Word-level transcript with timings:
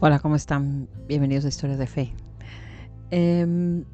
Hola, 0.00 0.20
¿cómo 0.20 0.36
están? 0.36 0.88
Bienvenidos 1.08 1.44
a 1.44 1.48
Historias 1.48 1.76
de 1.76 1.88
Fe. 1.88 2.12
Em, 3.10 3.84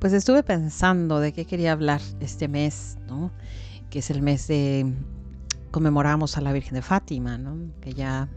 pues 0.00 0.12
estuve 0.12 0.42
pensando 0.42 1.20
de 1.20 1.32
qué 1.32 1.44
quería 1.44 1.70
hablar 1.70 2.00
este 2.18 2.48
mes, 2.48 2.98
¿no? 3.06 3.30
Que 3.90 4.00
es 4.00 4.10
el 4.10 4.22
mes 4.22 4.48
de 4.48 4.92
conmemoramos 5.70 6.36
a 6.36 6.40
la 6.40 6.52
Virgen 6.52 6.74
de 6.74 6.82
Fátima, 6.82 7.38
¿no? 7.38 7.72
Que 7.80 7.92
ya 7.92 8.28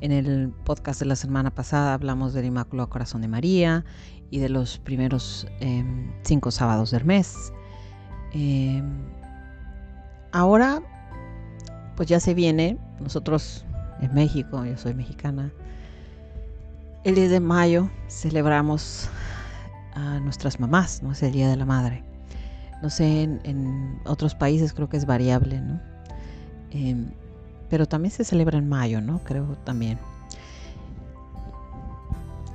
en 0.00 0.10
el 0.10 0.54
podcast 0.64 1.00
de 1.00 1.04
la 1.04 1.16
semana 1.16 1.50
pasada 1.54 1.92
hablamos 1.92 2.32
del 2.32 2.46
Inmaculado 2.46 2.88
Corazón 2.88 3.20
de 3.20 3.28
María 3.28 3.84
y 4.30 4.38
de 4.38 4.48
los 4.48 4.78
primeros 4.78 5.46
em, 5.60 6.10
cinco 6.22 6.50
sábados 6.50 6.92
del 6.92 7.04
mes. 7.04 7.52
Em, 8.32 8.90
ahora, 10.32 10.80
pues 11.94 12.08
ya 12.08 12.20
se 12.20 12.32
viene, 12.32 12.78
nosotros 13.00 13.66
en 14.00 14.14
México, 14.14 14.64
yo 14.64 14.78
soy 14.78 14.94
mexicana, 14.94 15.52
el 17.06 17.14
10 17.14 17.30
de 17.30 17.38
mayo 17.40 17.88
celebramos 18.08 19.08
a 19.94 20.18
nuestras 20.18 20.58
mamás, 20.58 21.04
¿no? 21.04 21.12
Es 21.12 21.22
el 21.22 21.30
Día 21.30 21.48
de 21.48 21.54
la 21.54 21.64
Madre. 21.64 22.02
No 22.82 22.90
sé, 22.90 23.22
en, 23.22 24.00
otros 24.06 24.34
países 24.34 24.72
creo 24.72 24.88
que 24.88 24.96
es 24.96 25.06
variable, 25.06 25.60
¿no? 25.60 25.80
Em, 26.72 27.12
pero 27.70 27.86
también 27.86 28.10
se 28.10 28.24
celebra 28.24 28.58
en 28.58 28.68
mayo, 28.68 29.00
¿no? 29.00 29.20
Creo 29.20 29.56
también. 29.62 30.00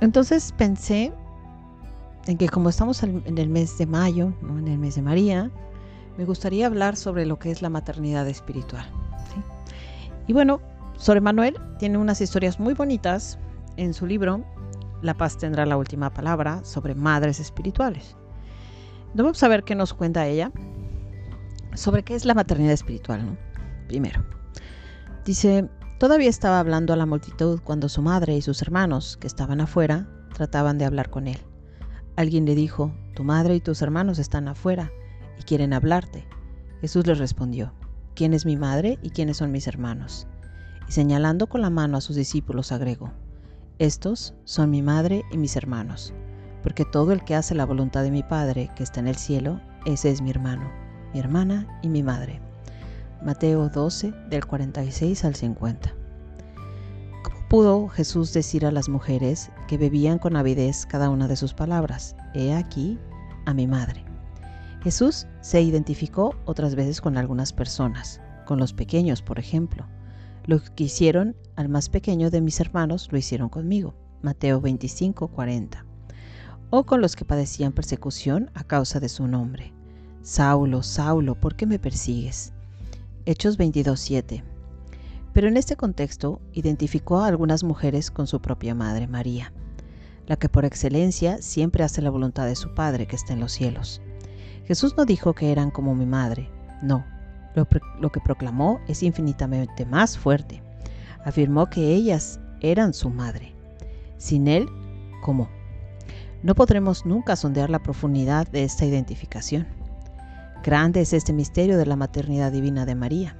Entonces 0.02 0.52
pensé 0.52 1.14
en 2.26 2.36
que 2.36 2.46
como 2.50 2.68
estamos 2.68 3.02
en 3.02 3.38
el 3.38 3.48
mes 3.48 3.78
de 3.78 3.86
mayo, 3.86 4.34
¿no? 4.42 4.58
en 4.58 4.68
el 4.68 4.76
mes 4.76 4.96
de 4.96 5.02
María, 5.02 5.50
me 6.18 6.26
gustaría 6.26 6.66
hablar 6.66 6.96
sobre 6.96 7.24
lo 7.24 7.38
que 7.38 7.50
es 7.50 7.62
la 7.62 7.70
maternidad 7.70 8.28
espiritual. 8.28 8.84
Y 10.26 10.34
bueno, 10.34 10.60
sobre 10.98 11.22
Manuel 11.22 11.58
tiene 11.78 11.96
unas 11.96 12.20
historias 12.20 12.60
muy 12.60 12.74
bonitas 12.74 13.38
en 13.76 13.94
su 13.94 14.06
libro 14.06 14.44
La 15.02 15.14
paz 15.14 15.36
tendrá 15.36 15.66
la 15.66 15.76
última 15.76 16.10
palabra 16.10 16.64
sobre 16.64 16.94
madres 16.94 17.40
espirituales. 17.40 18.16
Vamos 19.14 19.42
a 19.42 19.48
ver 19.48 19.64
qué 19.64 19.74
nos 19.74 19.94
cuenta 19.94 20.26
ella 20.26 20.50
sobre 21.74 22.02
qué 22.02 22.14
es 22.14 22.24
la 22.24 22.34
maternidad 22.34 22.72
espiritual. 22.72 23.38
Primero, 23.88 24.24
dice, 25.24 25.68
todavía 25.98 26.28
estaba 26.28 26.60
hablando 26.60 26.92
a 26.92 26.96
la 26.96 27.06
multitud 27.06 27.60
cuando 27.62 27.88
su 27.88 28.02
madre 28.02 28.36
y 28.36 28.42
sus 28.42 28.62
hermanos, 28.62 29.16
que 29.18 29.26
estaban 29.26 29.60
afuera, 29.60 30.08
trataban 30.34 30.78
de 30.78 30.84
hablar 30.84 31.10
con 31.10 31.28
él. 31.28 31.38
Alguien 32.16 32.44
le 32.44 32.54
dijo, 32.54 32.94
tu 33.14 33.24
madre 33.24 33.54
y 33.54 33.60
tus 33.60 33.82
hermanos 33.82 34.18
están 34.18 34.48
afuera 34.48 34.90
y 35.38 35.42
quieren 35.44 35.72
hablarte. 35.72 36.26
Jesús 36.80 37.06
les 37.06 37.18
respondió, 37.18 37.72
¿quién 38.14 38.34
es 38.34 38.44
mi 38.44 38.56
madre 38.56 38.98
y 39.02 39.10
quiénes 39.10 39.38
son 39.38 39.52
mis 39.52 39.66
hermanos? 39.66 40.26
Y 40.88 40.92
señalando 40.92 41.46
con 41.46 41.60
la 41.60 41.70
mano 41.70 41.96
a 41.96 42.00
sus 42.00 42.16
discípulos 42.16 42.72
agregó, 42.72 43.12
estos 43.82 44.32
son 44.44 44.70
mi 44.70 44.80
madre 44.80 45.24
y 45.32 45.36
mis 45.36 45.56
hermanos, 45.56 46.14
porque 46.62 46.84
todo 46.84 47.10
el 47.10 47.24
que 47.24 47.34
hace 47.34 47.52
la 47.56 47.66
voluntad 47.66 48.04
de 48.04 48.12
mi 48.12 48.22
Padre 48.22 48.70
que 48.76 48.84
está 48.84 49.00
en 49.00 49.08
el 49.08 49.16
cielo, 49.16 49.60
ese 49.86 50.12
es 50.12 50.22
mi 50.22 50.30
hermano, 50.30 50.70
mi 51.12 51.18
hermana 51.18 51.66
y 51.82 51.88
mi 51.88 52.04
madre. 52.04 52.40
Mateo 53.24 53.68
12 53.68 54.12
del 54.30 54.46
46 54.46 55.24
al 55.24 55.34
50. 55.34 55.92
¿Cómo 57.24 57.48
pudo 57.48 57.88
Jesús 57.88 58.32
decir 58.32 58.64
a 58.66 58.70
las 58.70 58.88
mujeres 58.88 59.50
que 59.66 59.78
bebían 59.78 60.20
con 60.20 60.36
avidez 60.36 60.86
cada 60.86 61.10
una 61.10 61.26
de 61.26 61.34
sus 61.34 61.52
palabras? 61.52 62.14
He 62.34 62.54
aquí 62.54 63.00
a 63.46 63.52
mi 63.52 63.66
madre. 63.66 64.04
Jesús 64.84 65.26
se 65.40 65.60
identificó 65.60 66.36
otras 66.44 66.76
veces 66.76 67.00
con 67.00 67.18
algunas 67.18 67.52
personas, 67.52 68.20
con 68.46 68.60
los 68.60 68.72
pequeños, 68.72 69.22
por 69.22 69.40
ejemplo 69.40 69.88
lo 70.44 70.60
que 70.74 70.84
hicieron 70.84 71.36
al 71.56 71.68
más 71.68 71.88
pequeño 71.88 72.30
de 72.30 72.40
mis 72.40 72.60
hermanos 72.60 73.08
lo 73.10 73.18
hicieron 73.18 73.48
conmigo. 73.48 73.94
Mateo 74.22 74.60
25, 74.60 75.28
40. 75.28 75.84
O 76.70 76.84
con 76.84 77.00
los 77.00 77.16
que 77.16 77.24
padecían 77.24 77.72
persecución 77.72 78.50
a 78.54 78.64
causa 78.64 79.00
de 79.00 79.08
su 79.08 79.26
nombre. 79.26 79.72
Saulo, 80.22 80.82
Saulo, 80.82 81.34
¿por 81.34 81.56
qué 81.56 81.66
me 81.66 81.78
persigues? 81.78 82.52
Hechos 83.26 83.56
22, 83.56 83.98
7. 83.98 84.44
Pero 85.32 85.48
en 85.48 85.56
este 85.56 85.76
contexto 85.76 86.40
identificó 86.52 87.18
a 87.18 87.26
algunas 87.26 87.64
mujeres 87.64 88.10
con 88.10 88.26
su 88.26 88.40
propia 88.40 88.74
madre, 88.74 89.06
María, 89.06 89.52
la 90.26 90.36
que 90.36 90.48
por 90.48 90.64
excelencia 90.64 91.40
siempre 91.40 91.84
hace 91.84 92.02
la 92.02 92.10
voluntad 92.10 92.46
de 92.46 92.56
su 92.56 92.74
Padre 92.74 93.06
que 93.06 93.16
está 93.16 93.32
en 93.32 93.40
los 93.40 93.52
cielos. 93.52 94.00
Jesús 94.66 94.94
no 94.96 95.04
dijo 95.04 95.34
que 95.34 95.50
eran 95.50 95.70
como 95.70 95.94
mi 95.94 96.06
madre, 96.06 96.50
no, 96.82 97.04
lo, 97.54 98.10
que 98.10 98.20
proclamó 98.20 98.80
es 98.88 99.02
infinitamente 99.02 99.84
más 99.86 100.18
fuerte. 100.18 100.62
Afirmó 101.24 101.68
que 101.68 101.94
ellas 101.94 102.40
eran 102.60 102.94
su 102.94 103.10
madre. 103.10 103.54
Sin 104.16 104.48
él, 104.48 104.68
¿cómo? 105.22 105.48
No 106.42 106.54
podremos 106.54 107.06
nunca 107.06 107.36
sondear 107.36 107.70
la 107.70 107.82
profundidad 107.82 108.48
de 108.48 108.64
esta 108.64 108.84
identificación. 108.84 109.66
Grande 110.64 111.00
es 111.00 111.12
este 111.12 111.32
misterio 111.32 111.76
de 111.76 111.86
la 111.86 111.96
maternidad 111.96 112.52
divina 112.52 112.86
de 112.86 112.94
María. 112.94 113.36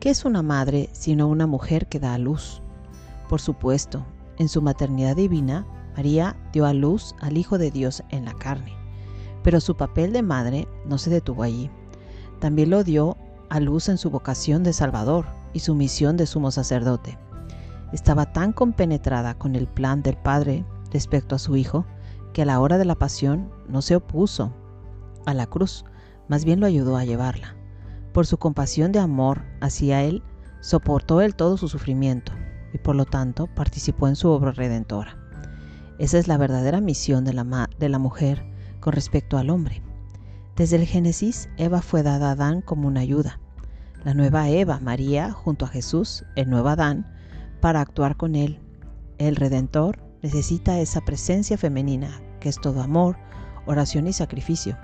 ¿Qué 0.00 0.10
es 0.10 0.24
una 0.24 0.42
madre 0.42 0.88
sino 0.92 1.28
una 1.28 1.46
mujer 1.46 1.88
que 1.88 1.98
da 1.98 2.14
a 2.14 2.18
luz? 2.18 2.62
Por 3.28 3.40
supuesto, 3.40 4.04
en 4.38 4.48
su 4.48 4.62
maternidad 4.62 5.16
divina, 5.16 5.66
María 5.96 6.36
dio 6.52 6.64
a 6.64 6.72
luz 6.72 7.14
al 7.20 7.36
Hijo 7.36 7.58
de 7.58 7.72
Dios 7.72 8.04
en 8.10 8.24
la 8.24 8.34
carne. 8.34 8.72
Pero 9.42 9.60
su 9.60 9.76
papel 9.76 10.12
de 10.12 10.22
madre 10.22 10.68
no 10.86 10.98
se 10.98 11.10
detuvo 11.10 11.42
allí. 11.42 11.70
También 12.40 12.70
lo 12.70 12.84
dio 12.84 13.16
a 13.50 13.60
luz 13.60 13.88
en 13.88 13.98
su 13.98 14.10
vocación 14.10 14.62
de 14.62 14.72
Salvador 14.72 15.26
y 15.52 15.60
su 15.60 15.74
misión 15.74 16.16
de 16.16 16.26
sumo 16.26 16.50
sacerdote. 16.50 17.18
Estaba 17.92 18.32
tan 18.32 18.52
compenetrada 18.52 19.34
con 19.34 19.56
el 19.56 19.66
plan 19.66 20.02
del 20.02 20.16
Padre 20.16 20.64
respecto 20.92 21.34
a 21.34 21.38
su 21.38 21.56
Hijo 21.56 21.86
que 22.32 22.42
a 22.42 22.46
la 22.46 22.60
hora 22.60 22.78
de 22.78 22.84
la 22.84 22.94
pasión 22.94 23.50
no 23.68 23.82
se 23.82 23.96
opuso 23.96 24.52
a 25.26 25.34
la 25.34 25.46
cruz, 25.46 25.84
más 26.28 26.44
bien 26.44 26.60
lo 26.60 26.66
ayudó 26.66 26.96
a 26.96 27.04
llevarla. 27.04 27.56
Por 28.12 28.26
su 28.26 28.38
compasión 28.38 28.92
de 28.92 28.98
amor 28.98 29.42
hacia 29.60 30.02
Él, 30.02 30.22
soportó 30.60 31.20
él 31.20 31.34
todo 31.34 31.56
su 31.56 31.68
sufrimiento 31.68 32.32
y 32.72 32.78
por 32.78 32.96
lo 32.96 33.04
tanto 33.04 33.46
participó 33.46 34.08
en 34.08 34.16
su 34.16 34.28
obra 34.28 34.52
redentora. 34.52 35.16
Esa 35.98 36.18
es 36.18 36.28
la 36.28 36.36
verdadera 36.36 36.80
misión 36.80 37.24
de 37.24 37.32
la, 37.32 37.68
de 37.78 37.88
la 37.88 37.98
mujer 37.98 38.44
con 38.80 38.92
respecto 38.92 39.38
al 39.38 39.50
hombre. 39.50 39.82
Desde 40.58 40.74
el 40.74 40.86
Génesis, 40.86 41.48
Eva 41.56 41.80
fue 41.80 42.02
dada 42.02 42.30
a 42.30 42.32
Adán 42.32 42.62
como 42.62 42.88
una 42.88 42.98
ayuda. 42.98 43.38
La 44.02 44.12
nueva 44.12 44.48
Eva, 44.48 44.80
María, 44.80 45.30
junto 45.30 45.64
a 45.64 45.68
Jesús, 45.68 46.24
el 46.34 46.50
nuevo 46.50 46.68
Adán, 46.68 47.06
para 47.60 47.80
actuar 47.80 48.16
con 48.16 48.34
él. 48.34 48.58
El 49.18 49.36
Redentor 49.36 50.02
necesita 50.20 50.80
esa 50.80 51.00
presencia 51.02 51.56
femenina, 51.56 52.20
que 52.40 52.48
es 52.48 52.60
todo 52.60 52.82
amor, 52.82 53.16
oración 53.66 54.08
y 54.08 54.12
sacrificio. 54.12 54.76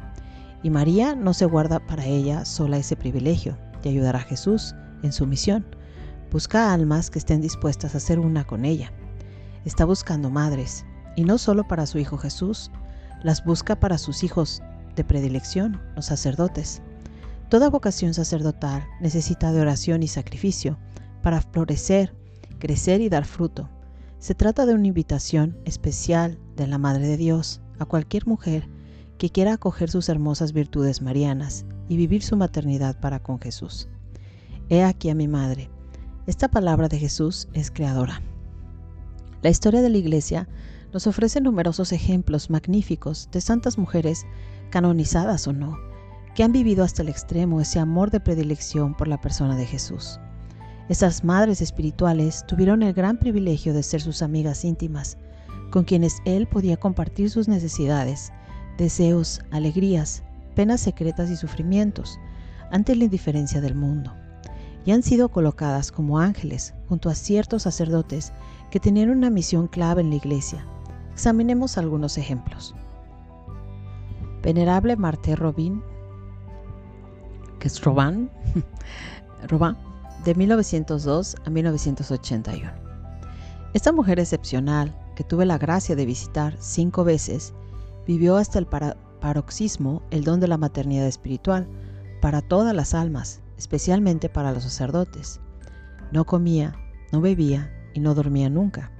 Y 0.62 0.71
María 0.71 1.17
no 1.17 1.35
se 1.35 1.45
guarda 1.45 1.85
para 1.85 2.05
ella 2.05 2.45
sola 2.45 2.77
ese 2.77 2.95
privilegio 2.95 3.59
de 3.83 3.91
ayudar 3.91 4.15
a 4.15 4.21
Jesús 4.21 4.77
en 5.03 5.12
su 5.12 5.27
misión. 5.27 5.67
Busca 6.31 6.73
almas 6.73 7.11
que 7.11 7.19
estén 7.19 7.41
dispuestas 7.41 7.97
a 7.97 8.01
ser 8.01 8.21
una 8.21 8.45
con 8.45 8.65
ella. 8.65 8.93
Está 9.65 9.85
buscando 9.85 10.31
madres, 10.31 10.87
y 11.17 11.25
no 11.25 11.37
solo 11.37 11.67
para 11.67 11.87
su 11.87 11.99
Hijo 11.99 12.17
Jesús, 12.17 12.71
las 13.25 13.45
busca 13.45 13.81
para 13.81 13.99
sus 13.99 14.23
hijos 14.23 14.62
de 14.94 15.05
predilección, 15.05 15.81
los 15.97 16.06
sacerdotes. 16.06 16.82
Toda 17.49 17.71
vocación 17.71 18.15
sacerdotal 18.15 18.84
necesita 19.00 19.53
de 19.53 19.60
oración 19.60 20.03
y 20.03 20.09
sacrificio 20.09 20.78
para 21.22 21.41
florecer, 21.41 22.15
crecer 22.59 23.00
y 23.00 23.09
dar 23.09 23.25
fruto. 23.25 23.69
Se 24.19 24.34
trata 24.34 24.66
de 24.66 24.75
una 24.75 24.87
invitación 24.87 25.56
especial 25.65 26.38
de 26.56 26.66
la 26.66 26.78
Madre 26.78 27.06
de 27.06 27.16
Dios 27.16 27.60
a 27.78 27.84
cualquier 27.84 28.27
mujer 28.27 28.69
que 29.19 29.31
quiera 29.31 29.55
acoger 29.55 29.91
sus 29.91 30.09
hermosas 30.09 30.53
virtudes 30.53 31.03
marianas 31.03 31.66
y 31.88 31.97
vivir 31.97 32.22
su 32.22 32.37
maternidad 32.37 32.99
para 33.00 33.22
con 33.22 33.41
Jesús. 33.41 33.88
He 34.69 34.82
aquí 34.82 35.11
a 35.11 35.15
mi 35.15 35.28
Madre. 35.28 35.70
Esta 36.26 36.49
palabra 36.49 36.88
de 36.88 36.99
Jesús 36.99 37.49
es 37.52 37.70
creadora. 37.70 38.23
La 39.43 39.50
historia 39.50 39.82
de 39.82 39.91
la 39.91 39.99
Iglesia 39.99 40.49
nos 40.94 41.06
ofrece 41.06 41.41
numerosos 41.41 41.93
ejemplos 41.93 42.49
magníficos 42.49 43.29
de 43.31 43.41
santas 43.41 43.76
mujeres 43.76 44.25
canonizadas 44.70 45.46
o 45.46 45.52
no, 45.52 45.76
que 46.34 46.43
han 46.43 46.52
vivido 46.52 46.84
hasta 46.84 47.02
el 47.02 47.08
extremo 47.08 47.61
ese 47.61 47.78
amor 47.78 48.11
de 48.11 48.20
predilección 48.20 48.94
por 48.94 49.08
la 49.08 49.20
persona 49.20 49.56
de 49.56 49.66
Jesús. 49.66 50.19
Esas 50.88 51.25
madres 51.25 51.62
espirituales 51.62 52.44
tuvieron 52.46 52.82
el 52.82 52.93
gran 52.93 53.19
privilegio 53.19 53.72
de 53.72 53.82
ser 53.82 54.00
sus 54.02 54.20
amigas 54.20 54.64
íntimas, 54.64 55.16
con 55.70 55.84
quienes 55.84 56.19
Él 56.25 56.46
podía 56.46 56.76
compartir 56.76 57.31
sus 57.31 57.49
necesidades, 57.49 58.32
deseos, 58.76 59.40
alegrías, 59.50 60.22
penas 60.55 60.81
secretas 60.81 61.31
y 61.31 61.37
sufrimientos, 61.37 62.19
ante 62.70 62.94
la 62.96 63.05
indiferencia 63.05 63.60
del 63.60 63.75
mundo. 63.75 64.12
Y 64.84 64.93
han 64.93 65.02
sido 65.02 65.31
colocadas 65.31 65.90
como 65.90 66.19
ángeles 66.19 66.75
junto 66.88 67.08
a 67.08 67.14
ciertos 67.14 67.62
sacerdotes 67.62 68.32
que 68.70 68.81
tenían 68.81 69.10
una 69.10 69.31
misión 69.31 69.69
clave 69.69 70.02
en 70.02 70.10
la 70.10 70.17
iglesia. 70.17 70.67
Examinemos 71.12 71.78
algunos 71.78 72.19
ejemplos. 72.19 72.75
Venerable 74.44 74.94
Marté 74.96 75.37
Robin, 75.37 75.82
que 77.58 77.69
es 77.69 77.82
Robin, 77.82 78.31
Robin, 79.49 79.75
de 80.23 80.35
1902 80.35 81.37
a 81.46 81.50
1981. 81.50 82.70
Esta 83.73 83.91
mujer 83.91 84.20
excepcional, 84.20 84.94
que 85.17 85.25
tuve 85.25 85.46
la 85.46 85.56
gracia 85.56 85.96
de 85.96 86.05
visitar 86.05 86.55
cinco 86.58 87.05
veces, 87.05 87.55
vivió 88.06 88.37
hasta 88.37 88.58
el 88.58 88.67
paroxismo 88.67 90.02
el 90.11 90.25
don 90.25 90.41
de 90.41 90.49
la 90.49 90.58
maternidad 90.58 91.06
espiritual 91.06 91.67
para 92.20 92.43
todas 92.43 92.75
las 92.75 92.93
almas, 92.93 93.41
especialmente 93.56 94.29
para 94.29 94.52
los 94.52 94.64
sacerdotes. 94.64 95.41
No 96.12 96.26
comía, 96.26 96.76
no 97.12 97.23
bebía 97.23 97.73
y 97.94 98.00
no 98.00 98.14
dormía 98.14 98.50
nunca. 98.50 98.93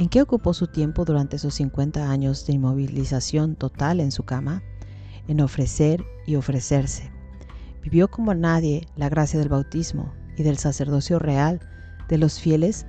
¿En 0.00 0.08
qué 0.08 0.22
ocupó 0.22 0.54
su 0.54 0.66
tiempo 0.66 1.04
durante 1.04 1.36
esos 1.36 1.52
50 1.56 2.10
años 2.10 2.46
de 2.46 2.54
inmovilización 2.54 3.54
total 3.54 4.00
en 4.00 4.12
su 4.12 4.22
cama? 4.22 4.62
En 5.28 5.42
ofrecer 5.42 6.02
y 6.26 6.36
ofrecerse. 6.36 7.12
Vivió 7.82 8.08
como 8.08 8.32
nadie 8.32 8.88
la 8.96 9.10
gracia 9.10 9.38
del 9.38 9.50
bautismo 9.50 10.14
y 10.38 10.42
del 10.42 10.56
sacerdocio 10.56 11.18
real 11.18 11.60
de 12.08 12.16
los 12.16 12.40
fieles 12.40 12.86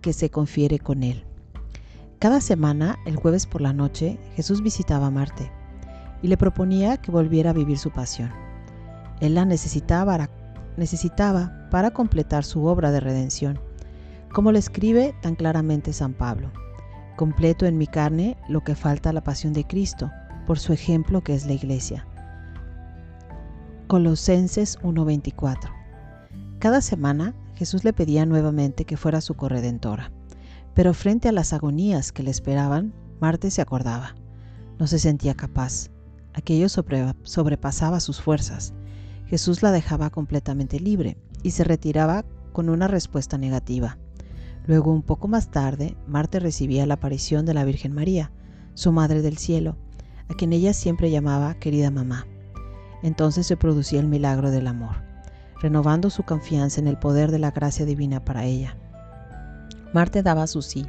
que 0.00 0.14
se 0.14 0.30
confiere 0.30 0.78
con 0.78 1.02
él. 1.02 1.26
Cada 2.20 2.40
semana, 2.40 2.96
el 3.04 3.16
jueves 3.16 3.46
por 3.46 3.60
la 3.60 3.74
noche, 3.74 4.18
Jesús 4.34 4.62
visitaba 4.62 5.08
a 5.08 5.10
Marte 5.10 5.52
y 6.22 6.28
le 6.28 6.38
proponía 6.38 6.96
que 6.96 7.12
volviera 7.12 7.50
a 7.50 7.52
vivir 7.52 7.76
su 7.76 7.90
pasión. 7.90 8.32
Él 9.20 9.34
la 9.34 9.44
necesitaba 9.44 10.30
para 11.70 11.90
completar 11.90 12.44
su 12.44 12.64
obra 12.64 12.92
de 12.92 13.00
redención, 13.00 13.60
como 14.36 14.52
le 14.52 14.58
escribe 14.58 15.14
tan 15.22 15.34
claramente 15.34 15.94
San 15.94 16.12
Pablo. 16.12 16.52
Completo 17.16 17.64
en 17.64 17.78
mi 17.78 17.86
carne 17.86 18.36
lo 18.50 18.62
que 18.62 18.74
falta 18.74 19.08
a 19.08 19.12
la 19.14 19.24
pasión 19.24 19.54
de 19.54 19.66
Cristo, 19.66 20.10
por 20.46 20.58
su 20.58 20.74
ejemplo 20.74 21.22
que 21.22 21.32
es 21.34 21.46
la 21.46 21.54
iglesia. 21.54 22.06
Colosenses 23.86 24.78
1:24. 24.82 25.70
Cada 26.58 26.82
semana 26.82 27.34
Jesús 27.54 27.82
le 27.82 27.94
pedía 27.94 28.26
nuevamente 28.26 28.84
que 28.84 28.98
fuera 28.98 29.22
su 29.22 29.32
corredentora. 29.36 30.12
Pero 30.74 30.92
frente 30.92 31.30
a 31.30 31.32
las 31.32 31.54
agonías 31.54 32.12
que 32.12 32.22
le 32.22 32.30
esperaban, 32.30 32.92
Marte 33.22 33.50
se 33.50 33.62
acordaba. 33.62 34.16
No 34.78 34.86
se 34.86 34.98
sentía 34.98 35.32
capaz. 35.32 35.88
Aquello 36.34 36.68
sobrepasaba 36.68 38.00
sus 38.00 38.20
fuerzas. 38.20 38.74
Jesús 39.28 39.62
la 39.62 39.72
dejaba 39.72 40.10
completamente 40.10 40.78
libre 40.78 41.16
y 41.42 41.52
se 41.52 41.64
retiraba 41.64 42.26
con 42.52 42.68
una 42.68 42.86
respuesta 42.86 43.38
negativa. 43.38 43.96
Luego, 44.66 44.92
un 44.92 45.02
poco 45.02 45.28
más 45.28 45.50
tarde, 45.50 45.96
Marte 46.06 46.40
recibía 46.40 46.86
la 46.86 46.94
aparición 46.94 47.46
de 47.46 47.54
la 47.54 47.64
Virgen 47.64 47.92
María, 47.92 48.30
su 48.74 48.92
Madre 48.92 49.22
del 49.22 49.38
Cielo, 49.38 49.76
a 50.28 50.34
quien 50.34 50.52
ella 50.52 50.72
siempre 50.72 51.10
llamaba 51.10 51.54
querida 51.54 51.90
mamá. 51.90 52.26
Entonces 53.02 53.46
se 53.46 53.56
producía 53.56 54.00
el 54.00 54.08
milagro 54.08 54.50
del 54.50 54.66
amor 54.66 55.06
renovando 55.60 56.10
su 56.10 56.22
confianza 56.22 56.80
en 56.80 56.86
el 56.86 56.98
poder 56.98 57.30
de 57.30 57.38
la 57.38 57.50
gracia 57.50 57.84
divina 57.84 58.24
para 58.24 58.44
ella. 58.44 58.76
Marte 59.92 60.22
daba 60.22 60.46
su 60.46 60.62
sí, 60.62 60.86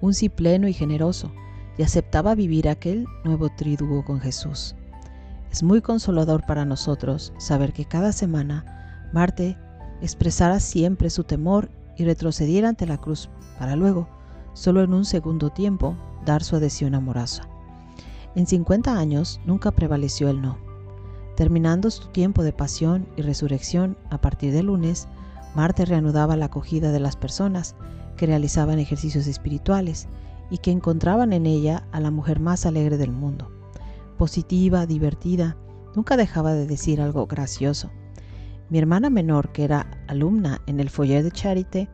un 0.00 0.14
sí 0.14 0.28
pleno 0.28 0.68
y 0.68 0.72
generoso, 0.72 1.32
y 1.78 1.82
aceptaba 1.82 2.34
vivir 2.34 2.68
aquel 2.68 3.06
nuevo 3.24 3.50
triduo 3.50 4.04
con 4.04 4.20
Jesús. 4.20 4.74
Es 5.50 5.62
muy 5.62 5.82
consolador 5.82 6.44
para 6.46 6.64
nosotros 6.64 7.32
saber 7.38 7.72
que 7.72 7.84
cada 7.84 8.12
semana 8.12 9.08
Marte 9.12 9.56
expresara 10.00 10.60
siempre 10.60 11.10
su 11.10 11.24
temor 11.24 11.70
y 11.96 12.04
retrocediera 12.04 12.68
ante 12.68 12.86
la 12.86 12.98
cruz 12.98 13.28
para 13.58 13.76
luego, 13.76 14.08
solo 14.52 14.82
en 14.82 14.94
un 14.94 15.04
segundo 15.04 15.50
tiempo, 15.50 15.96
dar 16.24 16.42
su 16.42 16.56
adhesión 16.56 16.94
amorosa. 16.94 17.48
En 18.34 18.46
50 18.46 18.98
años 18.98 19.40
nunca 19.46 19.70
prevaleció 19.70 20.28
el 20.28 20.42
no. 20.42 20.58
Terminando 21.36 21.90
su 21.90 22.08
tiempo 22.08 22.42
de 22.42 22.52
pasión 22.52 23.06
y 23.16 23.22
resurrección 23.22 23.96
a 24.10 24.20
partir 24.20 24.52
del 24.52 24.66
lunes, 24.66 25.08
Marte 25.54 25.84
reanudaba 25.86 26.36
la 26.36 26.46
acogida 26.46 26.92
de 26.92 27.00
las 27.00 27.16
personas 27.16 27.74
que 28.16 28.26
realizaban 28.26 28.78
ejercicios 28.78 29.26
espirituales 29.26 30.08
y 30.50 30.58
que 30.58 30.70
encontraban 30.70 31.32
en 31.32 31.46
ella 31.46 31.86
a 31.92 32.00
la 32.00 32.10
mujer 32.10 32.40
más 32.40 32.66
alegre 32.66 32.96
del 32.96 33.12
mundo. 33.12 33.50
Positiva, 34.18 34.86
divertida, 34.86 35.56
nunca 35.94 36.16
dejaba 36.16 36.52
de 36.52 36.66
decir 36.66 37.00
algo 37.00 37.26
gracioso. 37.26 37.90
Mi 38.68 38.78
hermana 38.78 39.10
menor, 39.10 39.52
que 39.52 39.64
era 39.64 39.86
alumna 40.08 40.60
en 40.66 40.80
el 40.80 40.90
foyer 40.90 41.22
de 41.22 41.30
Charité, 41.30 41.88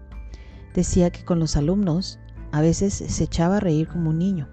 decía 0.74 1.10
que 1.10 1.24
con 1.24 1.38
los 1.38 1.56
alumnos 1.56 2.19
a 2.50 2.60
veces 2.60 2.94
se 2.94 3.24
echaba 3.24 3.58
a 3.58 3.60
reír 3.60 3.88
como 3.88 4.10
un 4.10 4.19
niño. 4.19 4.48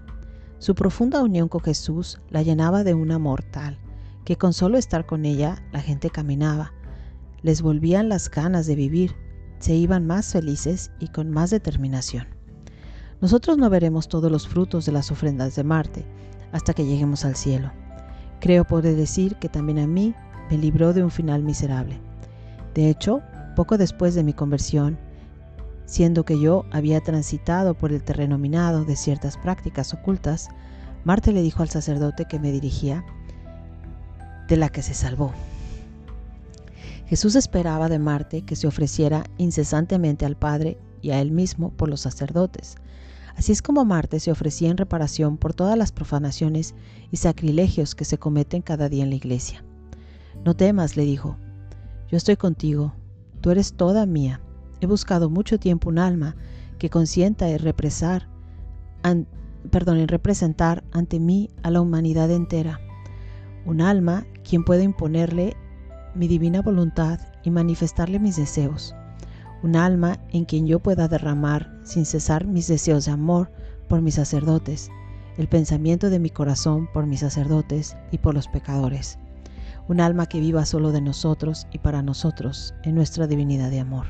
Su 0.58 0.76
profunda 0.76 1.24
unión 1.24 1.48
con 1.48 1.62
Jesús 1.62 2.20
la 2.30 2.42
llenaba 2.42 2.84
de 2.84 2.94
un 2.94 3.12
amor 3.12 3.44
tal 3.44 3.80
que 4.30 4.38
con 4.38 4.54
solo 4.54 4.78
estar 4.78 5.08
con 5.08 5.26
ella 5.26 5.64
la 5.72 5.82
gente 5.82 6.12
caminaba, 6.12 6.72
les 7.42 7.64
volvían 7.64 8.10
las 8.10 8.30
ganas 8.30 8.68
de 8.68 8.76
vivir, 8.76 9.16
se 9.58 9.74
iban 9.74 10.06
más 10.06 10.32
felices 10.32 10.92
y 11.00 11.08
con 11.08 11.32
más 11.32 11.50
determinación. 11.50 12.28
Nosotros 13.22 13.58
no 13.58 13.72
veremos 13.72 14.08
todos 14.08 14.32
los 14.32 14.48
frutos 14.48 14.86
de 14.86 14.92
las 14.92 15.10
ofrendas 15.10 15.56
de 15.56 15.64
Marte 15.64 16.06
hasta 16.52 16.76
que 16.76 16.86
lleguemos 16.86 17.26
al 17.26 17.36
cielo. 17.36 17.72
Creo 18.40 18.66
poder 18.66 18.96
decir 18.96 19.36
que 19.38 19.50
también 19.50 19.80
a 19.80 19.88
mí 19.88 20.14
me 20.52 20.60
libró 20.60 20.94
de 20.94 21.04
un 21.04 21.10
final 21.10 21.42
miserable. 21.42 22.00
De 22.74 22.90
hecho, 22.90 23.22
poco 23.56 23.78
después 23.78 24.16
de 24.16 24.24
mi 24.24 24.34
conversión, 24.34 24.98
siendo 25.86 26.24
que 26.24 26.40
yo 26.40 26.66
había 26.72 27.02
transitado 27.02 27.74
por 27.74 27.92
el 27.92 28.04
terreno 28.04 28.38
minado 28.38 28.86
de 28.86 28.96
ciertas 28.96 29.38
prácticas 29.38 29.94
ocultas, 29.94 30.50
Marte 31.04 31.32
le 31.32 31.42
dijo 31.42 31.64
al 31.64 31.70
sacerdote 31.70 32.26
que 32.26 32.40
me 32.40 32.52
dirigía 32.52 33.04
de 34.48 34.58
la 34.58 34.70
que 34.70 34.84
se 34.84 34.94
salvó. 34.94 35.34
Jesús 37.08 37.36
esperaba 37.36 37.90
de 37.90 37.98
Marte 37.98 38.44
que 38.44 38.56
se 38.56 38.68
ofreciera 38.68 39.24
incesantemente 39.38 40.26
al 40.26 40.36
Padre 40.36 40.78
y 41.02 41.10
a 41.10 41.20
él 41.20 41.32
mismo 41.32 41.72
por 41.72 41.90
los 41.90 42.02
sacerdotes. 42.02 42.76
Así 43.36 43.52
es 43.52 43.62
como 43.62 43.86
Marte 43.86 44.20
se 44.20 44.32
ofrecía 44.32 44.70
en 44.70 44.78
reparación 44.78 45.38
por 45.38 45.54
todas 45.54 45.78
las 45.78 45.92
profanaciones 45.92 46.76
y 47.10 47.18
sacrilegios 47.18 47.96
que 47.96 48.06
se 48.06 48.18
cometen 48.18 48.62
cada 48.62 48.90
día 48.90 49.04
en 49.04 49.10
la 49.10 49.16
iglesia. 49.16 49.64
No 50.46 50.56
temas, 50.56 50.98
le 50.98 51.04
dijo, 51.04 51.38
yo 52.10 52.18
estoy 52.18 52.38
contigo, 52.38 52.94
tú 53.42 53.52
eres 53.52 53.74
toda 53.74 54.06
mía. 54.08 54.42
He 54.82 54.88
buscado 54.88 55.30
mucho 55.30 55.60
tiempo 55.60 55.90
un 55.90 56.00
alma 56.00 56.36
que 56.80 56.90
consienta 56.90 57.50
en 57.50 57.60
represar, 57.60 58.28
en 59.04 59.28
representar 60.08 60.84
ante 60.92 61.20
mí 61.20 61.52
a 61.62 61.70
la 61.70 61.82
humanidad 61.82 62.32
entera. 62.32 62.80
Un 63.66 63.82
alma 63.82 64.26
quien 64.44 64.64
pueda 64.64 64.82
imponerle 64.82 65.56
mi 66.16 66.28
divina 66.28 66.62
voluntad 66.62 67.20
y 67.44 67.52
manifestarle 67.52 68.18
mis 68.18 68.38
deseos, 68.38 68.96
un 69.62 69.76
alma 69.76 70.20
en 70.30 70.46
quien 70.46 70.66
yo 70.66 70.80
pueda 70.80 71.08
derramar 71.08 71.80
sin 71.84 72.06
cesar 72.06 72.48
mis 72.48 72.68
deseos 72.68 73.06
de 73.06 73.12
amor 73.12 73.52
por 73.88 74.02
mis 74.02 74.16
sacerdotes, 74.16 74.90
el 75.38 75.48
pensamiento 75.48 76.10
de 76.10 76.20
mi 76.20 76.32
corazón 76.32 76.90
por 76.92 77.06
mis 77.06 77.20
sacerdotes 77.20 77.96
y 78.12 78.18
por 78.18 78.34
los 78.34 78.48
pecadores, 78.48 79.20
un 79.90 80.00
alma 80.00 80.28
que 80.28 80.40
viva 80.40 80.66
solo 80.66 80.92
de 80.92 81.02
nosotros 81.02 81.68
y 81.74 81.80
para 81.80 82.04
nosotros 82.04 82.76
en 82.84 82.96
nuestra 82.96 83.28
divinidad 83.28 83.72
de 83.72 83.80
amor. 83.80 84.06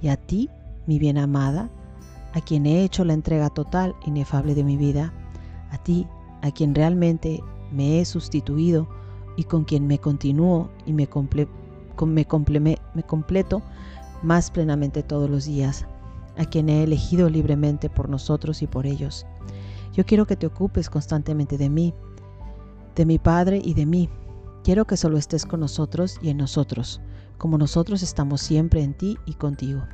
Y 0.00 0.08
a 0.08 0.16
ti, 0.16 0.50
mi 0.86 0.98
bien 0.98 1.18
amada, 1.18 1.70
a 2.32 2.40
quien 2.40 2.66
he 2.66 2.82
hecho 2.82 3.04
la 3.04 3.12
entrega 3.12 3.50
total 3.50 3.94
inefable 4.06 4.54
de 4.54 4.64
mi 4.64 4.76
vida, 4.76 5.12
a 5.70 5.78
ti, 5.78 6.06
a 6.42 6.50
quien 6.50 6.74
realmente 6.74 7.40
me 7.70 8.00
he 8.00 8.04
sustituido 8.06 8.88
y 9.36 9.44
con 9.44 9.64
quien 9.64 9.86
me 9.86 9.98
continúo 9.98 10.70
y 10.86 10.94
me, 10.94 11.08
me, 12.60 12.78
me 12.94 13.02
completo 13.02 13.62
más 14.22 14.50
plenamente 14.50 15.02
todos 15.02 15.28
los 15.28 15.44
días, 15.44 15.86
a 16.38 16.46
quien 16.46 16.70
he 16.70 16.82
elegido 16.82 17.28
libremente 17.28 17.90
por 17.90 18.08
nosotros 18.08 18.62
y 18.62 18.66
por 18.66 18.86
ellos. 18.86 19.26
Yo 19.92 20.06
quiero 20.06 20.26
que 20.26 20.36
te 20.36 20.46
ocupes 20.46 20.88
constantemente 20.88 21.58
de 21.58 21.68
mí, 21.68 21.94
de 22.94 23.04
mi 23.04 23.18
Padre 23.18 23.60
y 23.62 23.74
de 23.74 23.84
mí. 23.84 24.08
Quiero 24.66 24.84
que 24.84 24.96
solo 24.96 25.16
estés 25.16 25.46
con 25.46 25.60
nosotros 25.60 26.18
y 26.20 26.30
en 26.30 26.38
nosotros, 26.38 27.00
como 27.38 27.56
nosotros 27.56 28.02
estamos 28.02 28.40
siempre 28.40 28.82
en 28.82 28.94
ti 28.94 29.16
y 29.24 29.34
contigo. 29.34 29.86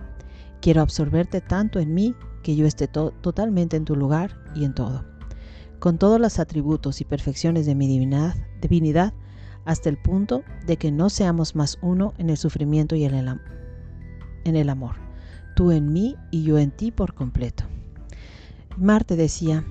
Quiero 0.62 0.80
absorberte 0.80 1.42
tanto 1.42 1.78
en 1.78 1.92
mí 1.92 2.14
que 2.42 2.56
yo 2.56 2.64
esté 2.64 2.88
totalmente 2.88 3.76
en 3.76 3.84
tu 3.84 3.94
lugar 3.96 4.34
y 4.54 4.64
en 4.64 4.74
todo 4.74 5.04
con 5.78 5.98
todos 5.98 6.18
los 6.18 6.38
atributos 6.38 7.02
y 7.02 7.04
perfecciones 7.04 7.66
de 7.66 7.74
mi 7.74 7.86
divinidad, 7.86 8.34
divinidad 8.62 9.12
hasta 9.66 9.90
el 9.90 9.98
punto 9.98 10.42
de 10.64 10.78
que 10.78 10.90
no 10.90 11.10
seamos 11.10 11.54
más 11.54 11.76
uno 11.82 12.14
en 12.16 12.30
el 12.30 12.38
sufrimiento 12.38 12.96
y 12.96 13.04
en 13.04 13.14
el, 13.14 13.40
en 14.44 14.56
el 14.56 14.70
amor, 14.70 14.94
tú 15.54 15.70
en 15.70 15.92
mí 15.92 16.16
y 16.30 16.44
yo 16.44 16.58
en 16.58 16.70
ti 16.70 16.92
por 16.92 17.14
completo. 17.14 17.64
Marte 18.78 19.16
decía, 19.16 19.66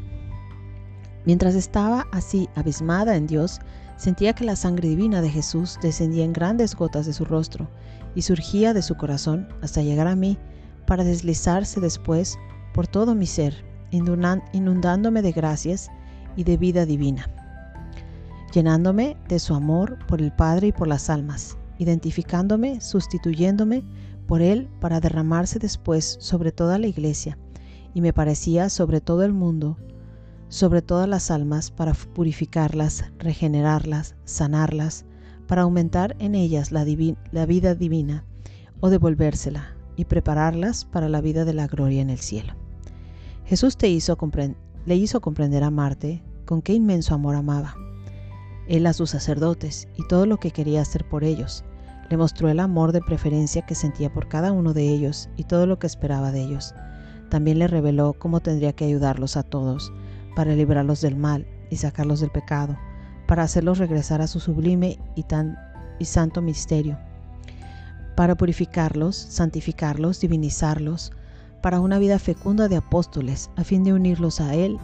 mientras 1.25 1.55
estaba 1.55 2.05
así 2.11 2.49
abismada 2.53 3.15
en 3.15 3.25
Dios, 3.25 3.61
sentía 4.01 4.33
que 4.33 4.45
la 4.45 4.55
sangre 4.55 4.89
divina 4.89 5.21
de 5.21 5.29
Jesús 5.29 5.77
descendía 5.79 6.25
en 6.25 6.33
grandes 6.33 6.75
gotas 6.75 7.05
de 7.05 7.13
su 7.13 7.23
rostro 7.23 7.69
y 8.15 8.23
surgía 8.23 8.73
de 8.73 8.81
su 8.81 8.95
corazón 8.95 9.47
hasta 9.61 9.83
llegar 9.83 10.07
a 10.07 10.15
mí 10.15 10.39
para 10.87 11.03
deslizarse 11.03 11.79
después 11.79 12.39
por 12.73 12.87
todo 12.87 13.13
mi 13.13 13.27
ser, 13.27 13.63
inundándome 13.91 15.21
de 15.21 15.31
gracias 15.31 15.91
y 16.35 16.43
de 16.45 16.57
vida 16.57 16.87
divina, 16.87 17.29
llenándome 18.51 19.17
de 19.27 19.37
su 19.37 19.53
amor 19.53 19.99
por 20.07 20.19
el 20.19 20.31
Padre 20.31 20.69
y 20.69 20.71
por 20.71 20.87
las 20.87 21.11
almas, 21.11 21.55
identificándome, 21.77 22.81
sustituyéndome 22.81 23.83
por 24.25 24.41
Él 24.41 24.67
para 24.79 24.99
derramarse 24.99 25.59
después 25.59 26.17
sobre 26.19 26.51
toda 26.51 26.79
la 26.79 26.87
iglesia 26.87 27.37
y 27.93 28.01
me 28.01 28.13
parecía 28.13 28.69
sobre 28.69 28.99
todo 28.99 29.21
el 29.23 29.33
mundo, 29.33 29.77
sobre 30.51 30.81
todas 30.81 31.07
las 31.07 31.31
almas, 31.31 31.71
para 31.71 31.93
purificarlas, 31.93 33.05
regenerarlas, 33.17 34.15
sanarlas, 34.25 35.05
para 35.47 35.61
aumentar 35.61 36.17
en 36.19 36.35
ellas 36.35 36.73
la, 36.73 36.83
vida 36.83 37.73
divina 37.73 38.25
o 38.81 38.89
devolvérsela 38.89 39.73
y 39.95 40.03
prepararlas 40.05 40.83
para 40.83 41.07
la 41.07 41.21
vida 41.21 41.45
de 41.45 41.53
la 41.53 41.67
gloria 41.67 42.01
en 42.01 42.09
el 42.09 42.17
cielo. 42.17 42.53
Jesús 43.45 43.77
te 43.77 43.87
hizo 43.87 44.17
le 44.85 44.95
hizo 44.97 45.21
comprender 45.21 45.63
a 45.63 45.71
Marte 45.71 46.21
con 46.45 46.61
qué 46.61 46.73
inmenso 46.73 47.15
amor 47.15 47.35
amaba. 47.35 47.75
Él 48.67 48.85
a 48.87 48.93
sus 48.93 49.11
sacerdotes 49.11 49.87
y 49.97 50.05
todo 50.07 50.25
lo 50.25 50.35
que 50.37 50.51
quería 50.51 50.81
hacer 50.81 51.07
por 51.07 51.23
ellos. 51.23 51.63
Le 52.09 52.17
mostró 52.17 52.49
el 52.49 52.59
amor 52.59 52.91
de 52.91 52.99
preferencia 52.99 53.65
que 53.65 53.73
sentía 53.75 54.11
por 54.11 54.27
cada 54.27 54.51
uno 54.51 54.73
de 54.73 54.89
ellos 54.89 55.29
y 55.37 55.45
todo 55.45 55.65
lo 55.65 55.79
que 55.79 55.87
esperaba 55.87 56.33
de 56.33 56.41
ellos. 56.41 56.75
También 57.29 57.59
le 57.59 57.69
reveló 57.69 58.15
cómo 58.19 58.41
tendría 58.41 58.73
que 58.73 58.83
ayudarlos 58.83 59.37
a 59.37 59.43
todos 59.43 59.93
para 60.35 60.55
librarlos 60.55 61.01
del 61.01 61.15
mal 61.15 61.45
y 61.69 61.77
sacarlos 61.77 62.19
del 62.19 62.31
pecado, 62.31 62.77
para 63.27 63.43
hacerlos 63.43 63.77
regresar 63.77 64.21
a 64.21 64.27
su 64.27 64.39
sublime 64.39 64.99
y, 65.15 65.23
tan, 65.23 65.57
y 65.99 66.05
santo 66.05 66.41
misterio, 66.41 66.97
para 68.15 68.35
purificarlos, 68.35 69.15
santificarlos, 69.15 70.19
divinizarlos, 70.19 71.11
para 71.61 71.79
una 71.79 71.99
vida 71.99 72.19
fecunda 72.19 72.67
de 72.67 72.77
apóstoles, 72.77 73.49
a 73.55 73.63
fin 73.63 73.83
de 73.83 73.93
unirlos 73.93 74.41
a 74.41 74.55
Él, 74.55 74.77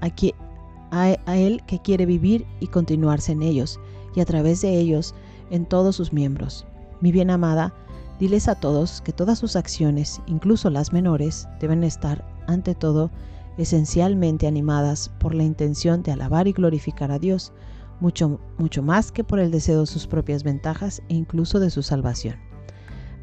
a, 0.00 1.16
a 1.26 1.36
Él 1.36 1.62
que 1.66 1.80
quiere 1.80 2.06
vivir 2.06 2.46
y 2.60 2.68
continuarse 2.68 3.32
en 3.32 3.42
ellos, 3.42 3.78
y 4.14 4.20
a 4.20 4.24
través 4.24 4.60
de 4.60 4.78
ellos 4.78 5.14
en 5.50 5.66
todos 5.66 5.96
sus 5.96 6.12
miembros. 6.12 6.66
Mi 7.00 7.12
bien 7.12 7.30
amada, 7.30 7.74
diles 8.20 8.48
a 8.48 8.54
todos 8.54 9.00
que 9.02 9.12
todas 9.12 9.38
sus 9.38 9.56
acciones, 9.56 10.20
incluso 10.26 10.70
las 10.70 10.92
menores, 10.92 11.48
deben 11.60 11.84
estar, 11.84 12.24
ante 12.46 12.74
todo, 12.74 13.10
esencialmente 13.58 14.46
animadas 14.46 15.10
por 15.20 15.34
la 15.34 15.44
intención 15.44 16.02
de 16.02 16.12
alabar 16.12 16.48
y 16.48 16.52
glorificar 16.52 17.10
a 17.10 17.18
Dios, 17.18 17.52
mucho, 18.00 18.40
mucho 18.58 18.82
más 18.82 19.12
que 19.12 19.24
por 19.24 19.38
el 19.38 19.50
deseo 19.50 19.80
de 19.80 19.86
sus 19.86 20.06
propias 20.06 20.42
ventajas 20.42 21.02
e 21.08 21.14
incluso 21.14 21.60
de 21.60 21.70
su 21.70 21.82
salvación. 21.82 22.36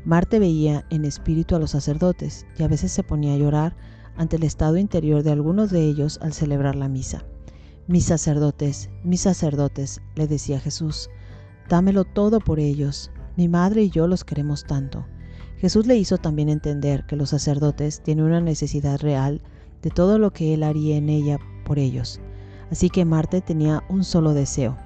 Marte 0.03 0.39
veía 0.39 0.85
en 0.89 1.05
espíritu 1.05 1.55
a 1.55 1.59
los 1.59 1.71
sacerdotes 1.71 2.47
y 2.57 2.63
a 2.63 2.67
veces 2.67 2.91
se 2.91 3.03
ponía 3.03 3.33
a 3.33 3.37
llorar 3.37 3.75
ante 4.15 4.37
el 4.37 4.43
estado 4.43 4.77
interior 4.77 5.23
de 5.23 5.31
algunos 5.31 5.69
de 5.69 5.83
ellos 5.83 6.19
al 6.21 6.33
celebrar 6.33 6.75
la 6.75 6.89
misa. 6.89 7.23
Mis 7.87 8.05
sacerdotes, 8.05 8.89
mis 9.03 9.21
sacerdotes, 9.21 10.01
le 10.15 10.27
decía 10.27 10.59
Jesús, 10.59 11.09
dámelo 11.69 12.03
todo 12.03 12.39
por 12.39 12.59
ellos. 12.59 13.11
Mi 13.37 13.47
madre 13.47 13.83
y 13.83 13.89
yo 13.89 14.07
los 14.07 14.23
queremos 14.23 14.63
tanto. 14.63 15.05
Jesús 15.57 15.85
le 15.85 15.97
hizo 15.97 16.17
también 16.17 16.49
entender 16.49 17.05
que 17.05 17.15
los 17.15 17.29
sacerdotes 17.29 18.01
tienen 18.01 18.25
una 18.25 18.41
necesidad 18.41 18.99
real 18.99 19.41
de 19.81 19.89
todo 19.89 20.17
lo 20.17 20.31
que 20.31 20.53
él 20.53 20.63
haría 20.63 20.97
en 20.97 21.09
ella 21.09 21.39
por 21.65 21.79
ellos. 21.79 22.19
Así 22.71 22.89
que 22.89 23.05
Marte 23.05 23.41
tenía 23.41 23.83
un 23.89 24.03
solo 24.03 24.33
deseo, 24.33 24.77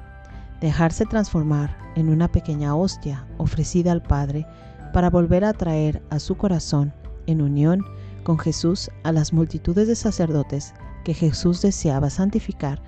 dejarse 0.62 1.06
transformar 1.06 1.78
en 1.96 2.10
una 2.10 2.32
pequeña 2.32 2.76
hostia 2.76 3.28
ofrecida 3.38 3.92
al 3.92 4.02
Padre 4.02 4.46
para 4.94 5.10
volver 5.10 5.46
a 5.46 5.54
traer 5.54 6.02
a 6.10 6.20
su 6.20 6.36
corazón, 6.36 6.94
en 7.28 7.42
unión 7.42 7.84
con 8.24 8.40
Jesús, 8.40 8.90
a 9.04 9.12
las 9.12 9.34
multitudes 9.34 9.88
de 9.88 9.96
sacerdotes 9.96 10.74
que 11.04 11.14
Jesús 11.14 11.62
deseaba 11.62 12.10
santificar 12.10 12.82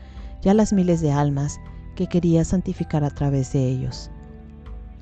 y 0.43 0.49
a 0.49 0.53
las 0.53 0.73
miles 0.73 1.01
de 1.01 1.11
almas 1.11 1.59
que 1.95 2.07
quería 2.07 2.43
santificar 2.43 3.03
a 3.03 3.09
través 3.09 3.53
de 3.53 3.67
ellos. 3.67 4.11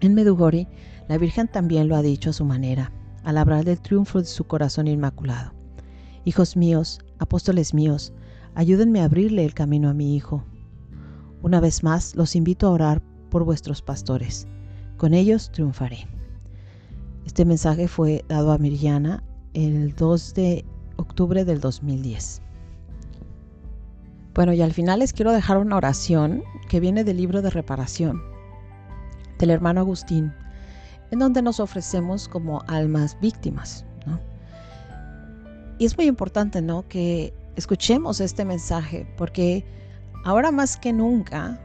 En 0.02 0.14
Medugori, 0.14 0.68
la 1.08 1.18
Virgen 1.18 1.48
también 1.48 1.88
lo 1.88 1.96
ha 1.96 2.02
dicho 2.02 2.32
a 2.32 2.34
su 2.34 2.46
manera, 2.46 2.92
al 3.24 3.38
hablar 3.38 3.64
del 3.64 3.80
triunfo 3.80 4.20
de 4.20 4.26
su 4.26 4.46
corazón 4.46 4.88
inmaculado. 4.88 5.55
Hijos 6.28 6.58
míos, 6.58 7.00
apóstoles 7.20 7.76
míos, 7.76 8.12
ayúdenme 8.56 9.02
a 9.02 9.06
abrirle 9.06 9.46
el 9.46 9.54
camino 9.54 9.90
a 9.90 9.94
mi 9.94 10.16
Hijo. 10.16 10.44
Una 11.44 11.60
vez 11.60 11.84
más, 11.84 12.16
los 12.16 12.36
invito 12.36 12.66
a 12.66 12.72
orar 12.72 13.02
por 13.30 13.44
vuestros 13.44 13.84
pastores. 13.84 14.48
Con 14.98 15.14
ellos 15.14 15.52
triunfaré. 15.52 16.08
Este 17.28 17.46
mensaje 17.46 17.88
fue 17.88 18.26
dado 18.28 18.52
a 18.52 18.58
Miriana 18.58 19.24
el 19.54 19.94
2 19.94 20.34
de 20.34 20.66
octubre 20.96 21.46
del 21.46 21.60
2010. 21.60 22.42
Bueno, 24.34 24.52
y 24.52 24.64
al 24.64 24.74
final 24.74 25.02
les 25.02 25.14
quiero 25.14 25.32
dejar 25.32 25.60
una 25.60 25.78
oración 25.78 26.44
que 26.70 26.80
viene 26.80 27.04
del 27.04 27.18
libro 27.18 27.44
de 27.44 27.52
reparación 27.52 28.20
del 29.38 29.52
hermano 29.52 29.82
Agustín, 29.82 30.34
en 31.12 31.20
donde 31.20 31.44
nos 31.44 31.60
ofrecemos 31.60 32.28
como 32.28 32.64
almas 32.68 33.16
víctimas. 33.22 33.86
Y 35.78 35.86
es 35.86 35.98
muy 35.98 36.08
importante, 36.08 36.62
¿no? 36.62 36.88
Que 36.88 37.34
escuchemos 37.56 38.22
este 38.22 38.46
mensaje, 38.46 39.08
porque 39.18 39.66
ahora 40.24 40.52
más 40.52 40.78
que 40.78 40.94
nunca, 40.94 41.60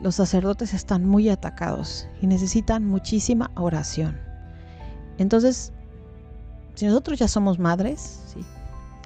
los 0.00 0.14
sacerdotes 0.14 0.72
están 0.72 1.04
muy 1.04 1.28
atacados 1.28 2.08
y 2.22 2.26
necesitan 2.26 2.86
muchísima 2.86 3.50
oración. 3.56 4.18
Entonces, 5.18 5.72
si 6.74 6.86
nosotros 6.86 7.18
ya 7.18 7.28
somos 7.28 7.58
madres. 7.58 8.22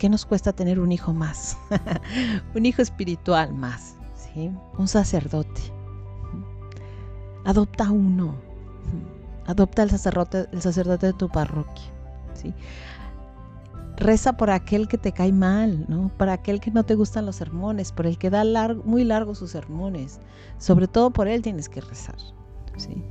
¿qué 0.01 0.09
nos 0.09 0.25
cuesta 0.25 0.55
tener 0.55 0.81
un 0.81 0.91
hijo 0.91 1.13
más? 1.13 1.59
un 2.55 2.67
hijo 2.67 2.81
espiritual 2.83 3.53
más. 3.55 3.95
Un 4.79 4.89
sacerdote. 4.89 5.61
Adopta 7.45 7.91
uno. 7.91 8.35
Adopta 9.47 9.83
el 9.83 9.91
sacerdote, 9.91 10.47
el 10.53 10.63
sacerdote 10.63 11.07
de 11.07 11.13
tu 11.13 11.29
parroquia. 11.29 11.85
¿sí? 12.33 12.55
Reza 14.01 14.33
por 14.33 14.51
aquel 14.51 14.89
que 14.89 14.97
te 14.97 15.13
cae 15.13 15.31
mal, 15.31 15.85
¿no? 15.89 16.11
Por 16.17 16.31
aquel 16.31 16.59
que 16.59 16.71
no 16.71 16.85
te 16.85 16.95
gustan 16.95 17.27
los 17.27 17.37
sermones, 17.37 17.93
por 17.93 18.07
el 18.07 18.19
que 18.19 18.31
da 18.31 18.45
muy 18.85 19.05
largos 19.05 19.39
sus 19.39 19.51
sermones. 19.51 20.21
Sobre 20.59 20.89
todo 20.89 21.11
por 21.11 21.29
él 21.29 21.43
tienes 21.43 21.69
que 21.69 21.81
rezar. 21.81 22.17
¿sí? 22.77 23.05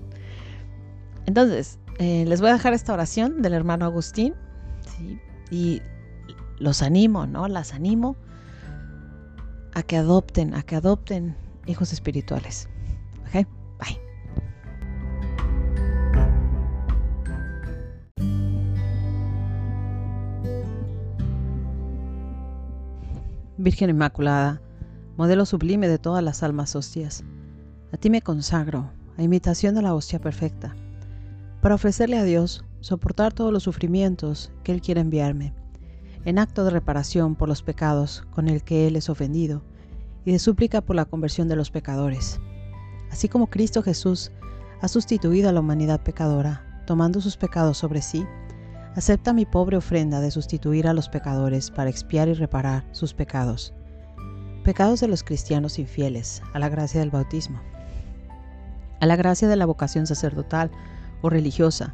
Entonces, 1.27 1.77
eh, 1.99 2.25
les 2.25 2.41
voy 2.41 2.49
a 2.49 2.53
dejar 2.53 2.73
esta 2.73 2.93
oración 2.93 3.41
del 3.41 3.53
hermano 3.53 3.85
Agustín. 3.85 4.33
Y 5.51 5.81
los 6.59 6.81
animo, 6.81 7.25
¿no? 7.25 7.47
Las 7.47 7.73
animo 7.73 8.15
a 9.73 9.83
que 9.83 9.97
adopten, 9.97 10.53
a 10.53 10.63
que 10.63 10.75
adopten 10.75 11.35
hijos 11.65 11.93
espirituales. 11.93 12.68
Virgen 23.61 23.89
Inmaculada, 23.89 24.61
modelo 25.17 25.45
sublime 25.45 25.89
de 25.89 25.97
todas 25.97 26.23
las 26.23 26.43
almas 26.43 26.77
hostias, 26.77 27.25
a 27.91 27.97
ti 27.97 28.09
me 28.09 28.21
consagro, 28.21 28.89
a 29.17 29.21
imitación 29.21 29.75
de 29.75 29.81
la 29.81 29.93
hostia 29.93 30.21
perfecta, 30.21 30.77
para 31.61 31.75
ofrecerle 31.75 32.17
a 32.17 32.23
Dios 32.23 32.63
soportar 32.79 33.33
todos 33.33 33.51
los 33.51 33.63
sufrimientos 33.63 34.49
que 34.63 34.71
Él 34.71 34.81
quiere 34.81 35.01
enviarme, 35.01 35.53
en 36.23 36.39
acto 36.39 36.63
de 36.63 36.69
reparación 36.69 37.35
por 37.35 37.49
los 37.49 37.61
pecados 37.61 38.23
con 38.31 38.47
el 38.47 38.63
que 38.63 38.87
Él 38.87 38.95
es 38.95 39.09
ofendido, 39.09 39.61
y 40.23 40.31
de 40.31 40.39
súplica 40.39 40.79
por 40.79 40.95
la 40.95 41.03
conversión 41.03 41.49
de 41.49 41.57
los 41.57 41.69
pecadores. 41.69 42.39
Así 43.11 43.27
como 43.27 43.47
Cristo 43.47 43.83
Jesús 43.83 44.31
ha 44.79 44.87
sustituido 44.87 45.49
a 45.49 45.51
la 45.51 45.59
humanidad 45.59 46.01
pecadora, 46.01 46.81
tomando 46.87 47.19
sus 47.19 47.35
pecados 47.35 47.77
sobre 47.77 48.01
sí, 48.01 48.25
Acepta 48.95 49.33
mi 49.33 49.45
pobre 49.45 49.77
ofrenda 49.77 50.19
de 50.19 50.31
sustituir 50.31 50.87
a 50.87 50.93
los 50.93 51.09
pecadores 51.09 51.69
para 51.69 51.89
expiar 51.89 52.27
y 52.27 52.33
reparar 52.33 52.85
sus 52.91 53.13
pecados. 53.13 53.73
Pecados 54.63 54.99
de 54.99 55.07
los 55.07 55.23
cristianos 55.23 55.77
infieles 55.77 56.41
a 56.53 56.59
la 56.59 56.69
gracia 56.69 56.99
del 56.99 57.11
bautismo. 57.11 57.59
A 58.99 59.05
la 59.05 59.15
gracia 59.15 59.47
de 59.47 59.55
la 59.55 59.67
vocación 59.67 60.07
sacerdotal 60.07 60.71
o 61.21 61.29
religiosa, 61.29 61.93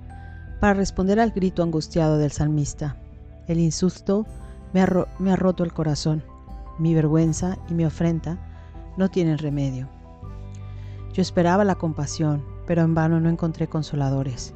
para 0.59 0.73
responder 0.73 1.19
al 1.19 1.31
grito 1.31 1.63
angustiado 1.63 2.17
del 2.17 2.31
salmista. 2.31 2.95
El 3.47 3.59
insulto 3.59 4.25
me 4.73 4.81
ha, 4.81 5.05
me 5.19 5.31
ha 5.31 5.35
roto 5.35 5.63
el 5.63 5.73
corazón. 5.73 6.23
Mi 6.79 6.95
vergüenza 6.95 7.57
y 7.69 7.73
mi 7.73 7.85
ofrenda 7.85 8.37
no 8.97 9.09
tienen 9.09 9.37
remedio. 9.37 9.89
Yo 11.13 11.21
esperaba 11.21 11.65
la 11.65 11.75
compasión, 11.75 12.43
pero 12.65 12.81
en 12.81 12.95
vano 12.95 13.19
no 13.19 13.29
encontré 13.29 13.67
consoladores. 13.67 14.53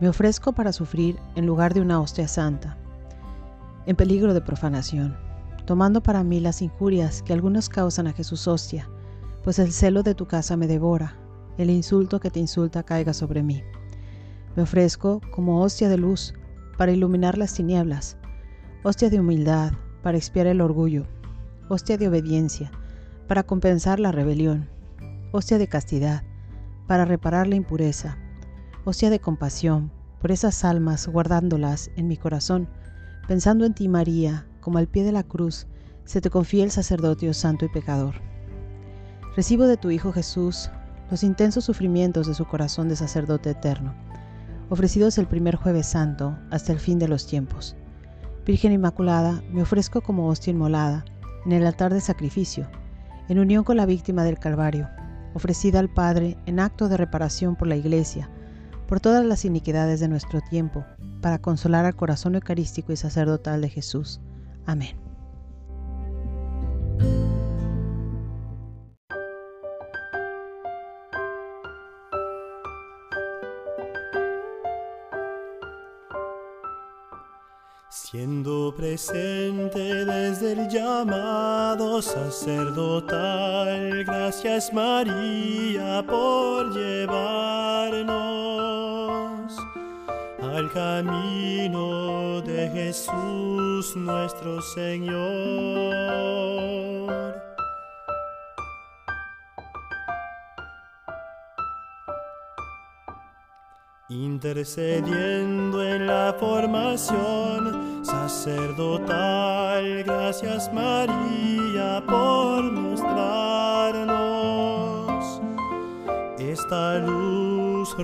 Me 0.00 0.08
ofrezco 0.08 0.52
para 0.52 0.72
sufrir 0.72 1.18
en 1.34 1.44
lugar 1.44 1.74
de 1.74 1.82
una 1.82 2.00
hostia 2.00 2.26
santa, 2.26 2.78
en 3.84 3.96
peligro 3.96 4.32
de 4.32 4.40
profanación, 4.40 5.14
tomando 5.66 6.02
para 6.02 6.24
mí 6.24 6.40
las 6.40 6.62
injurias 6.62 7.20
que 7.22 7.34
algunos 7.34 7.68
causan 7.68 8.06
a 8.06 8.14
Jesús 8.14 8.48
hostia, 8.48 8.88
pues 9.44 9.58
el 9.58 9.72
celo 9.72 10.02
de 10.02 10.14
tu 10.14 10.26
casa 10.26 10.56
me 10.56 10.66
devora, 10.66 11.18
el 11.58 11.68
insulto 11.68 12.18
que 12.18 12.30
te 12.30 12.40
insulta 12.40 12.82
caiga 12.82 13.12
sobre 13.12 13.42
mí. 13.42 13.62
Me 14.56 14.62
ofrezco 14.62 15.20
como 15.32 15.60
hostia 15.60 15.90
de 15.90 15.98
luz 15.98 16.32
para 16.78 16.92
iluminar 16.92 17.36
las 17.36 17.52
tinieblas, 17.52 18.16
hostia 18.82 19.10
de 19.10 19.20
humildad 19.20 19.72
para 20.02 20.16
expiar 20.16 20.46
el 20.46 20.62
orgullo, 20.62 21.04
hostia 21.68 21.98
de 21.98 22.08
obediencia 22.08 22.70
para 23.28 23.42
compensar 23.42 24.00
la 24.00 24.12
rebelión, 24.12 24.66
hostia 25.30 25.58
de 25.58 25.68
castidad 25.68 26.22
para 26.86 27.04
reparar 27.04 27.46
la 27.46 27.56
impureza, 27.56 28.16
hostia 28.84 29.10
de 29.10 29.20
compasión 29.20 29.90
por 30.20 30.32
esas 30.32 30.64
almas 30.64 31.06
guardándolas 31.06 31.90
en 31.96 32.08
mi 32.08 32.16
corazón, 32.16 32.68
pensando 33.26 33.64
en 33.64 33.74
ti 33.74 33.88
María, 33.88 34.46
como 34.60 34.78
al 34.78 34.86
pie 34.86 35.04
de 35.04 35.12
la 35.12 35.22
cruz, 35.22 35.66
se 36.04 36.20
te 36.20 36.30
confía 36.30 36.64
el 36.64 36.70
sacerdocio 36.70 37.32
santo 37.34 37.64
y 37.64 37.68
pecador. 37.68 38.14
Recibo 39.36 39.66
de 39.66 39.76
tu 39.76 39.90
Hijo 39.90 40.12
Jesús 40.12 40.70
los 41.10 41.22
intensos 41.22 41.64
sufrimientos 41.64 42.26
de 42.26 42.34
su 42.34 42.44
corazón 42.46 42.88
de 42.88 42.96
sacerdote 42.96 43.50
eterno, 43.50 43.94
ofrecidos 44.68 45.18
el 45.18 45.26
primer 45.26 45.56
jueves 45.56 45.86
santo 45.86 46.38
hasta 46.50 46.72
el 46.72 46.78
fin 46.78 46.98
de 46.98 47.08
los 47.08 47.26
tiempos. 47.26 47.76
Virgen 48.46 48.72
Inmaculada, 48.72 49.42
me 49.52 49.62
ofrezco 49.62 50.00
como 50.00 50.28
hostia 50.28 50.52
inmolada 50.52 51.04
en 51.46 51.52
el 51.52 51.66
altar 51.66 51.92
de 51.92 52.00
sacrificio, 52.00 52.68
en 53.28 53.38
unión 53.38 53.64
con 53.64 53.76
la 53.76 53.86
víctima 53.86 54.24
del 54.24 54.38
Calvario, 54.38 54.88
ofrecida 55.34 55.78
al 55.78 55.88
Padre 55.88 56.36
en 56.46 56.60
acto 56.60 56.88
de 56.88 56.96
reparación 56.96 57.56
por 57.56 57.68
la 57.68 57.76
Iglesia, 57.76 58.30
por 58.90 58.98
todas 58.98 59.24
las 59.24 59.44
iniquidades 59.44 60.00
de 60.00 60.08
nuestro 60.08 60.40
tiempo, 60.40 60.84
para 61.22 61.38
consolar 61.38 61.84
al 61.84 61.94
corazón 61.94 62.34
eucarístico 62.34 62.92
y 62.92 62.96
sacerdotal 62.96 63.60
de 63.60 63.68
Jesús. 63.68 64.20
Amén. 64.66 64.96
Siendo 77.90 78.74
presente 78.76 80.04
desde 80.04 80.54
el 80.54 80.68
llamado 80.68 82.02
sacerdotal, 82.02 84.02
gracias 84.04 84.72
María 84.72 86.04
por 86.04 86.74
llevarnos 86.74 88.19
al 90.60 90.70
camino 90.72 92.40
de 92.42 92.68
Jesús 92.68 93.96
nuestro 93.96 94.60
Señor. 94.60 95.16
Intercediendo 104.10 105.82
en 105.82 106.06
la 106.06 106.36
formación 106.38 108.04
sacerdotal, 108.04 110.04
gracias 110.04 110.70
María 110.74 112.04
por 112.06 112.70
mostrarnos 112.70 115.40
esta 116.38 116.98
luz 116.98 117.39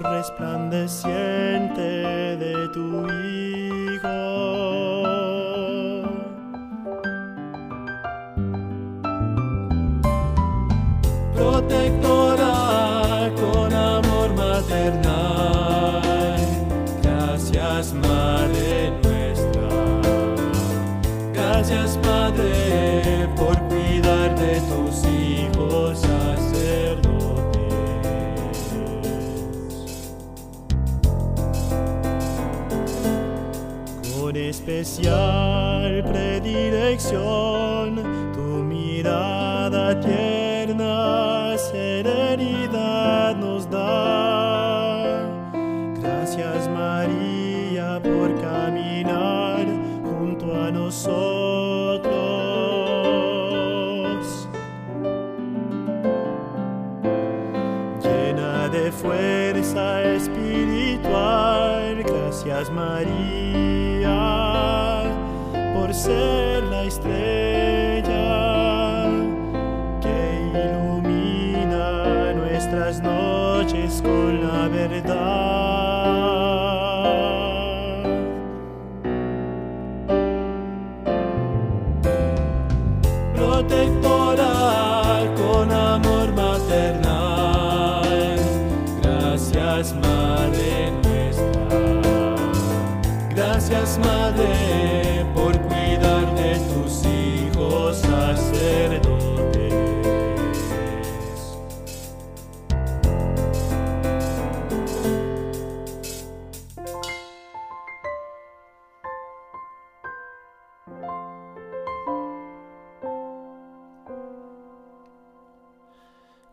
resplandeciente 0.03 1.83
de 2.37 2.69
tu 2.75 3.07
Hijo. 3.07 4.19
Protectora 11.35 12.15
especial 34.80 36.04
predilección, 36.04 37.65
por 66.07 66.45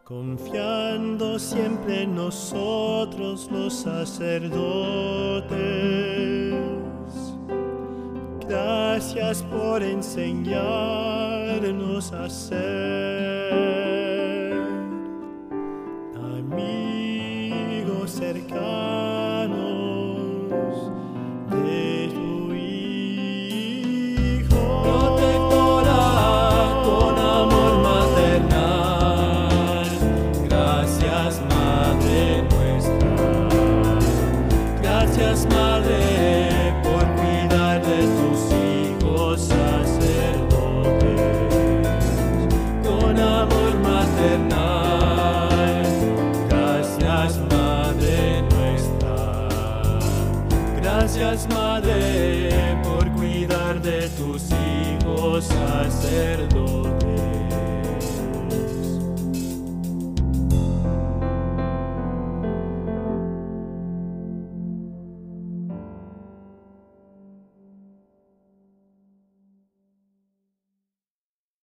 Confiando 0.04 1.40
siempre 1.40 2.04
en 2.04 2.16
nosotros 2.16 3.50
los 3.50 3.74
sacerdotes. 3.74 4.52
Gracias 8.46 9.42
por 9.44 9.82
enseñarnos 9.82 10.52
a 12.12 12.30
ser 12.30 13.83
Madre, 51.50 52.78
por 52.84 53.10
cuidar 53.14 53.82
de 53.82 54.08
tus 54.10 54.50
hijos 54.52 55.46
sacerdotes. 55.46 56.53